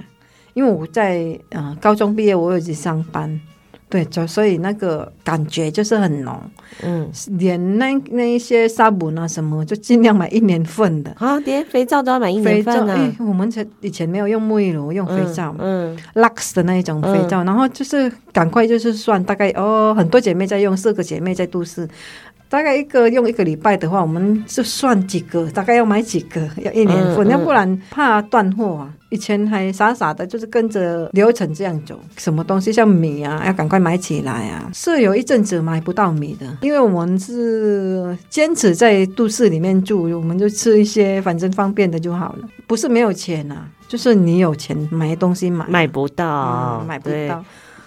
[0.53, 3.39] 因为我在呃高中毕业，我有去上班，
[3.89, 6.39] 对，就所以那个感觉就是很浓，
[6.83, 11.11] 嗯，连那那一些纱布啊什么，就尽量买一年份的。
[11.19, 12.97] 啊，连肥皂都要买一年份呢、啊。
[12.97, 13.51] 哎，我们
[13.81, 21.87] 以前没有用沐浴露，用肥皂，嗯，嗯，Lux 的那一种肥皂，嗯、然后就是赶快就是算大概哦，很多姐妹在用，四个姐妹在都市。
[22.53, 28.93] 大概一个用一个礼拜的话，我们就算几个，大概要买几个，要一年份，要、嗯、不然怕断货啊。
[29.09, 34.69] 以前还傻傻的，就是跟着流程这样走，什么东西像米啊，要赶快买起来啊。
[34.71, 42.47] 是有一阵子买不到米的，因为我们是坚持在都市里面住，我们就吃一些反正方便的就好了。
[42.67, 47.43] 不是没有钱啊，就是你有钱买东西买买不到，嗯、买不到。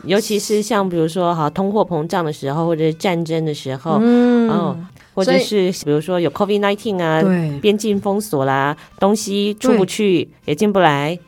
[0.06, 4.76] 尤其是像比如说哈通货膨胀的时候，或者是战争的时候，嗯，哦、
[5.14, 11.18] 或者是比如说有 COVID nineteen 啊，对，边境封锁啦，东西出不去也进不来。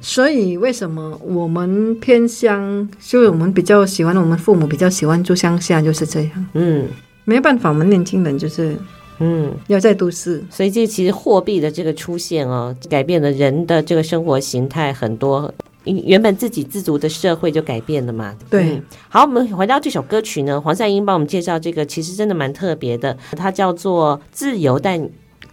[0.00, 6.46] 所以为什么我们偏乡，就是我们比较喜欢，我们父母比较喜欢住乡下，就是这样。
[6.52, 6.86] 嗯，
[7.24, 8.76] 没办法，我们年轻人就是
[9.20, 10.44] 嗯要在都市。
[10.50, 15.52] 所以这其实货币的这个出现哦，改变了人的这个生活形态很多。
[15.86, 18.34] 原本自给自足的社会就改变了嘛？
[18.50, 18.82] 对、嗯。
[19.08, 25.00] 好，我们回到这首歌曲呢，黄善英帮我们介绍这个，其实真的蛮特别的，它叫做《自由但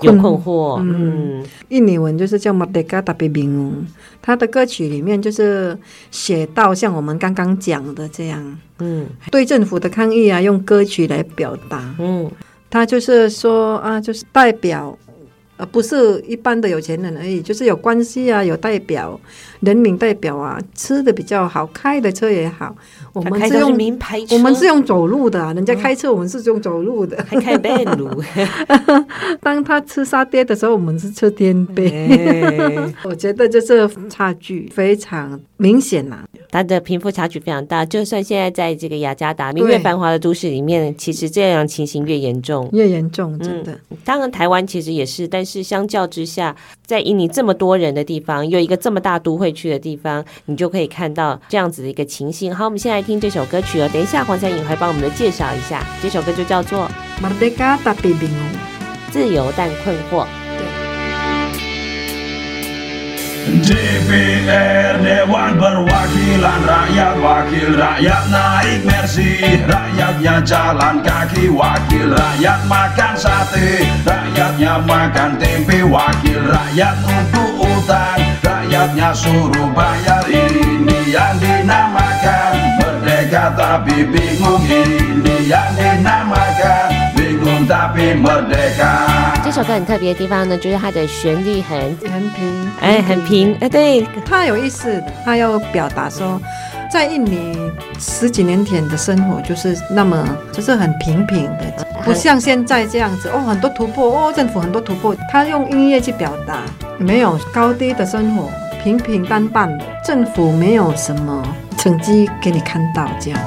[0.02, 0.80] 有困惑》。
[0.82, 3.86] 嗯，嗯印尼文就是叫 Merdeka Tapi Bingung。
[4.22, 5.78] 他的歌曲里面就是
[6.10, 11.94] 写到像我们刚刚讲的这样，嗯，对政府的抗议啊，用歌曲来表达。
[12.00, 12.32] 嗯，
[12.70, 14.98] 他就是说啊，就是代表。
[15.64, 19.20] 呃，不是一般的有钱人而已，就是有关系啊，有代表，
[19.62, 22.76] 人民代表啊，吃的比较好，开的车也好。
[23.14, 28.10] 我们是用名牌车，我们是用走路的，啊，人家开车，我们是用走路的，还开半路。
[29.40, 31.88] 当他吃沙爹的时候，我们是吃天贝。
[31.90, 37.86] 欸、 我觉得就是差距非常明显呐，他的贫富差距非常大。
[37.86, 43.74] 就算现在在这个雅加达越繁华的都市里面，其实这样情形越严重，越严重，真的。
[43.92, 52.56] 嗯、当然，台湾其实也是，但是相较之下，在印尼这么多人的地方，又一个这么大都会区的地方，你就可以看到这样子的一个情形。
[52.56, 53.04] 好，我们现在。
[53.04, 56.90] 听这首歌曲哦，等一下黄彩颖会帮我们的介绍一下，这首歌就叫做
[57.22, 58.56] 《Merdeka Tapi Bingung》，
[59.12, 60.26] 自由但困惑。
[63.44, 69.60] DPR Dewan Perwakilan Rakyat Wakil rakyat naik mersi.
[69.68, 73.84] Rakyatnya jalan kaki Wakil rakyat makan sate.
[74.08, 78.20] Rakyatnya makan tempe Wakil rakyat untuk utang.
[78.40, 82.54] Rakyatnya suruh bayar Ini yang dinamakan.
[82.80, 86.23] Merdeka tapi bingung Ini yang dinamakan.
[87.68, 89.42] Tapi merdeka。
[89.44, 91.80] 这首歌很特别的地方呢，就是它的旋律很
[92.12, 96.42] 很平，哎，很平，哎，对，它有意思，它要表达说，
[96.92, 97.56] 在印尼
[98.00, 106.60] 十几年前的生活就是那么就是很平平的，不像现在这样子哦，很多突破哦，政府很多突破，他用音乐去表达，
[106.98, 108.50] 没有高低的生活，
[108.84, 111.44] 平平淡淡的，政府没有什么。
[111.76, 113.40] 成绩给你看到这样。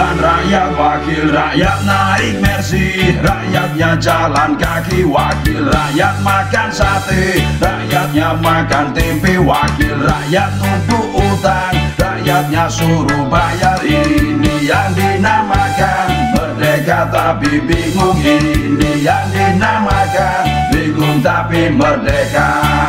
[0.00, 3.12] Perwakilan rakyat, wakil rakyat naik mersi.
[3.20, 7.44] Rakyatnya jalan kaki, wakil rakyat makan sate.
[7.60, 11.76] Rakyatnya makan tempe, wakil rakyat nunggu utang.
[12.00, 16.08] Rakyatnya suruh bayar, ini yang dinamakan.
[16.32, 20.72] Merdeka tapi bingung, ini yang dinamakan.
[20.72, 22.88] Bingung tapi merdeka.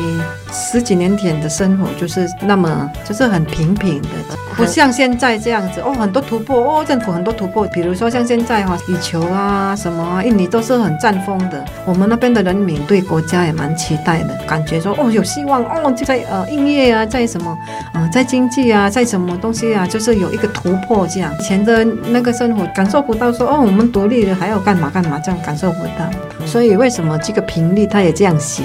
[0.51, 4.09] 十几年前的生活就是那么就是很平平的，
[4.55, 11.63] 不像现在这样子哦，很多突破哦，政府很多突破，比如说像现在哈，羽球啊什么啊，印尼都是很占风的。
[11.85, 17.51] 我们那边的人民对国家也蛮期待的，感觉说哦有希望哦，就在呃音乐啊，在什么
[17.93, 21.33] 啊、呃，在经济啊，在什么东西啊，就是有一个突破这样。
[21.39, 26.09] 以前的那个生活感受不到说哦，我们独立了还要干嘛干嘛这样感受不到。
[26.45, 28.63] 所以为什么这个频率他也这样写？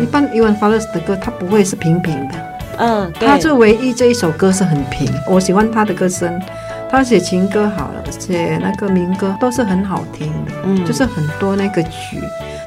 [0.00, 2.34] 一般伊万法勒斯的歌，他不会是平平的，
[2.78, 5.08] 嗯，他这唯一这一首歌是很平。
[5.28, 6.40] 我喜欢他的歌声，
[6.90, 12.18] 他写情歌好了，写那个民歌都是很好听的，嗯，就是很多那个曲。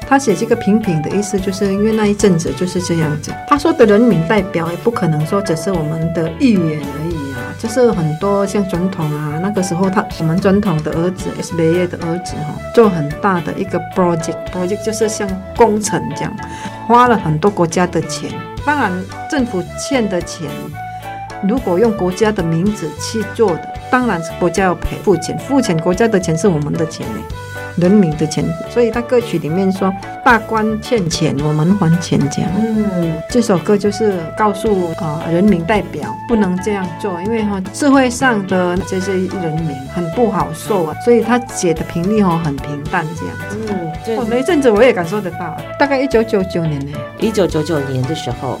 [0.08, 3.30] 他写这个平平的意思，就是因为那一阵子就是这样子。
[3.46, 7.19] 他说的人民代表也不可能说只是我们的议员而已啊，
[7.60, 11.54] 就是很多像总统啊，那个时候他我们总统的儿子，S.
[11.54, 11.62] B.
[11.62, 11.86] A.
[11.86, 16.34] 的儿子哈，做很大的一个 project，project 就是像工程这样。
[16.86, 18.30] 花了很多国家的钱，
[18.64, 18.90] 当然
[19.30, 20.48] 政府欠的钱，
[21.46, 27.20] 如果用国家的名字去做的，当然是国家要赔付钱，付钱国家的钱是我们的钱呢，
[27.76, 28.44] 人民的钱。
[28.68, 29.92] 所以他歌曲里面说
[30.24, 32.50] 大官欠钱，我们还钱这样。
[32.56, 43.58] 嗯，这首歌就是告诉啊、呃、人民代表不能这样做，因为哈社会上的这些人民很不好受啊，所以他写的频率哈很平淡这样子。
[43.68, 44.16] 嗯。
[44.16, 48.58] 我那阵子我也感受得到，大概一九九九年呢，一九九九年的时候，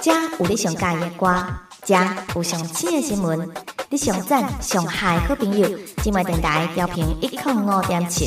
[0.00, 1.44] 家有你上喜欢的歌，
[1.84, 3.48] 家有上新鲜的新闻。
[3.90, 8.26] 你上赞上嗨好朋友，今晚电台调频一零五点七。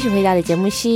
[0.00, 0.88] 续回到的节目是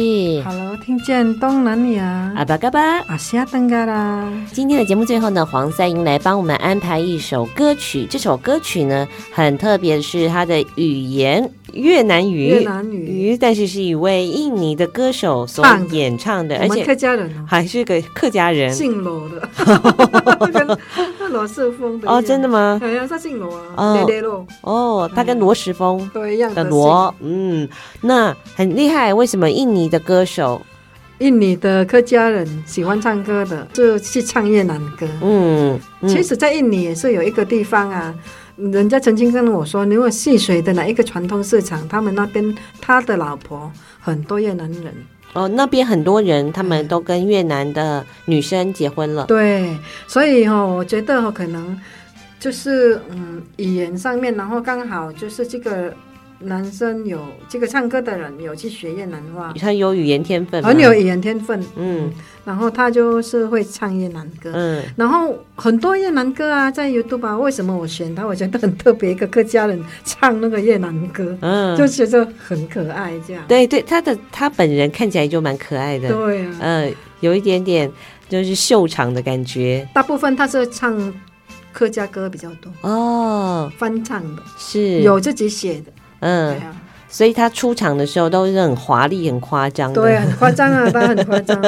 [0.42, 4.32] ，Hello，听见东南亚，阿巴嘎巴，阿西亚登嘎啦。
[4.50, 8.06] 今天的节目最后呢，黄赛英来帮我们安排一首歌曲。
[8.08, 19.46] 这首歌曲呢，很特别，是它的语言越南语，越南语，但是是一位印尼的歌手所演唱的，而且客家人还是个客家人，姓罗的，
[21.34, 22.78] 罗世峰的哦，真的吗？
[22.80, 27.68] 好像他姓罗啊，哦，哦，他跟罗时丰都一样的罗，嗯，
[28.00, 29.12] 那很厉害。
[29.12, 30.64] 为什么印尼的歌手、
[31.18, 35.06] 印尼的客家人喜欢唱歌的，就去唱越南歌？
[35.20, 38.14] 嗯，嗯，其实，在印尼也是有一个地方啊，
[38.56, 43.70] 人家曾经跟我说，如果戏水的哪一个传统市场，他们那边他的老婆
[44.00, 44.94] 很多越南人。
[45.34, 49.26] 哦，那边很多人，他们都跟越南的女生结婚了。
[49.26, 49.76] 对，
[50.06, 51.78] 所以哈、哦，我觉得可能
[52.40, 55.92] 就是嗯，语言上面，然后刚好就是这个。
[56.44, 61.62] 男生有这个唱歌的人有去学越南话，他有语言天分，很有语言天分。
[61.76, 62.12] 嗯，
[62.44, 64.50] 然后他就是会唱越南歌。
[64.54, 68.26] 嗯，然后很多越南歌啊，在 YouTube 啊，为什么我选他？
[68.26, 73.12] 我觉得很特别，一个客家人唱那个越南歌，嗯，就觉得很可爱。
[73.26, 76.08] 这样，对对，他的他本人看起来就蛮可爱的。
[76.08, 77.90] 对啊，嗯、呃，有一点点
[78.28, 79.86] 就是秀场的感觉。
[79.94, 81.12] 大部分他是唱
[81.72, 85.92] 客家歌比较多哦，翻唱的，是有自己写的。
[86.24, 86.56] 嗯，
[87.08, 90.00] 所以他出场的时候都是很华丽、很夸张的。
[90.00, 91.62] 对，很夸张啊， 他很夸张。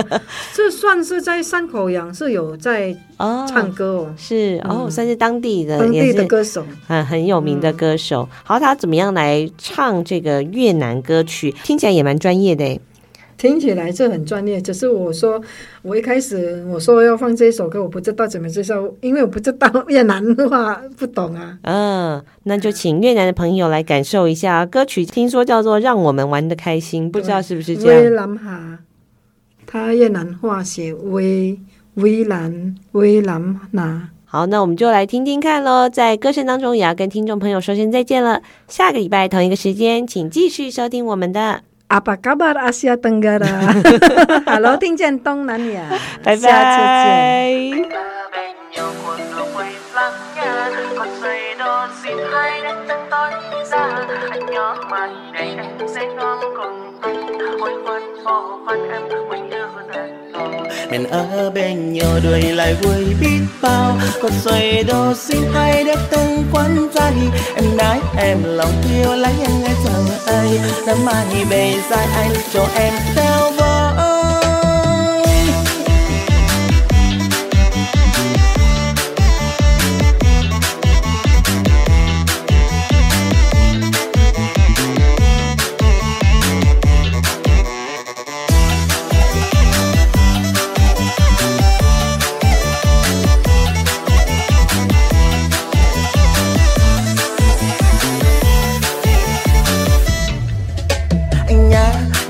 [0.55, 8.29] 这算是在山口洋是有在唱歌哦，是哦，算是当地的当地的歌手，很很有名的歌手。
[8.43, 11.55] 好，他怎么样来唱这个越南歌曲？
[11.63, 12.81] 听起来也蛮专业的。
[13.39, 15.41] 听起来这很专业，只是我说
[15.83, 21.59] 我一开始我说要放这首歌，我不知道怎么介绍，因为我不知道越南话，不懂啊。
[21.63, 28.03] 嗯，那就请越南的朋友来感受一下歌曲，听说叫做《让我们玩的开心》，不知道是不是这样。
[28.03, 28.79] 威南哈，
[29.67, 31.59] 他越南话写威
[31.95, 34.11] 威南威南拿。
[34.25, 35.89] 好，那我们就来听听看喽。
[35.89, 38.43] 在歌声当中，也要跟听众朋友说声再见了。
[38.67, 41.61] 下个礼拜同一个时间，请继续收听我们的。
[41.89, 43.47] 阿巴嘎巴阿西亚登嘎啦
[44.45, 45.83] ，Hello，听见东南亚，
[46.23, 48.07] 拜拜，下次见。
[60.91, 63.97] Mình ở bên nhau đuổi lại vui biết bao.
[64.23, 67.13] Còn xoay đồ xin hay đẹp từng quán tay
[67.55, 72.31] em nói em lòng yêu lấy anh nghe chẳng ai năm mai bề dài anh
[72.53, 73.76] cho em theo với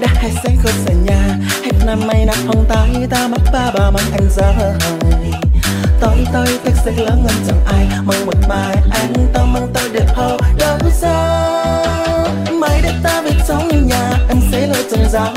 [0.01, 3.71] đã hay sẽ khô xa nhà, hết năm mây nắp hồng tay ta mắt ba
[3.79, 4.73] ba mang anh rời
[6.01, 9.89] tôi tôi thật sự lớn hơn chẳng ai, mong một bài anh ta mong tôi
[9.93, 15.09] được hầu đâu sao mai để ta về sống như nhà, anh sẽ lôi trồng
[15.13, 15.35] rau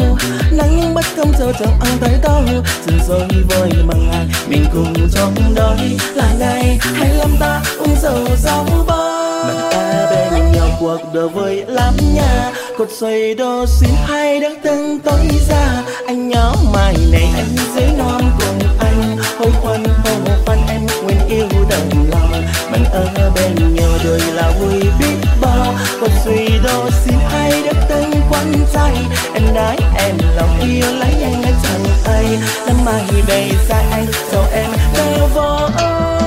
[0.51, 2.43] nắng nhưng bất công chờ chồng ăn tới đâu
[2.85, 5.97] từ rồi vơi mà ngày, mình cùng trong đôi.
[6.15, 11.27] Là ngày hay lắm ta uống rượu rau bơ mình ta bên nhau cuộc đời
[11.29, 15.83] vui lắm nha cột xoay đô xin hai đứa từng tối ra.
[16.07, 19.17] Anh nhớ mai này anh dưới non cùng anh.
[19.39, 20.11] Hối khoan hồ
[20.45, 25.75] phan em nguyện yêu đồng lòng mình ở bên nhau đời là vui biết bao
[26.01, 28.95] cột suy đô xin hai đứa từng quanh tay
[29.33, 32.25] em nói em lòng yêu lấy anh anh chẳng ai.
[32.67, 36.18] Năm mai về xa anh sau em đau vô ơi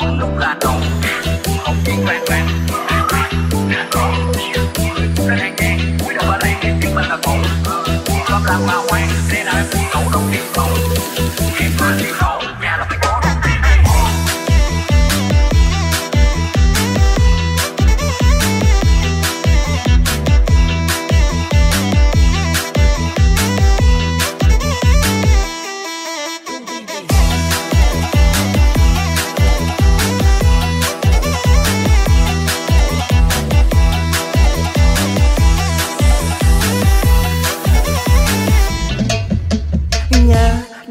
[0.00, 0.80] nóng lúc là nóng
[1.64, 2.48] không chuyện vàng vàng
[5.28, 7.42] lên hàng ngang quý đầu bà đang em biết mình là con
[8.30, 10.70] lớp làm hoa hoàng thế nào em cũng cậu đồng tiền không
[11.60, 12.06] em mà đi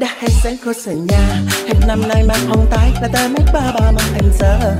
[0.04, 1.40] đã hay sáng khô sở nhà.
[1.66, 4.72] Hết năm nay mà không tái là ta mất ba ba mà anh rời.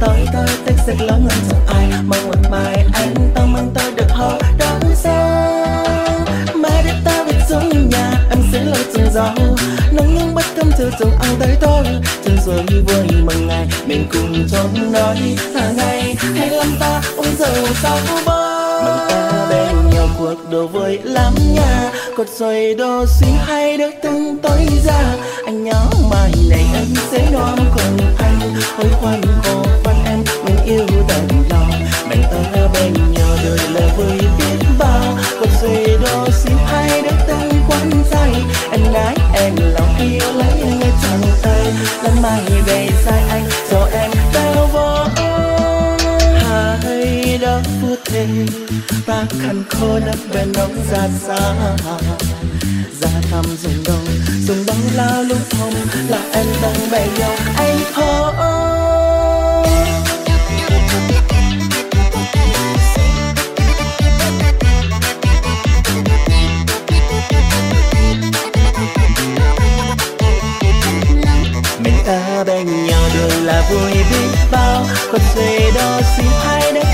[0.00, 3.92] Tôi tôi tức giật lớn hơn sợ ai, mong một bài anh tao mong tôi
[3.96, 5.84] được hầu đón sao
[6.54, 9.34] mai để ta về xuống như nhà em sẽ lôi trường gió.
[9.92, 11.84] Nắng nhưng bất công chưa chồng ăn tới tôi.
[12.24, 15.36] Chân rồi vui mừng ngày, mình cùng trốn nói.
[15.54, 18.80] Hàng ngày hay lắm ta uống rượu sau bơ.
[18.84, 23.90] Mình ta bên nhau cuộc đồ vui lắm nha cột xoay đồ xin hay được
[24.02, 28.40] từng tối ra anh nhớ mai này anh sẽ đón cùng anh.
[28.76, 31.70] Hối khoan khổ khoan em, mình yêu tận lòng.
[32.08, 35.18] Mình ở bên nhau đời là vui biết bao.
[35.40, 38.32] Cột xoay đồ xin hay được từng quán say
[38.70, 41.72] anh gái em lòng yêu lấy anh trong tay.
[42.02, 44.10] Lần mai về sai anh cho em
[48.04, 48.26] thế
[49.06, 51.54] ta khăn khô đất bên đông ra xa
[53.00, 54.06] ra thăm rừng đông
[54.46, 55.74] rừng bóng lao lúc thông
[56.08, 58.32] là em đang bè nhau anh thôi
[71.78, 74.86] mình ở bên nhau đường là vui biết bao.
[75.12, 76.93] Còn xuề đo xin hai đứa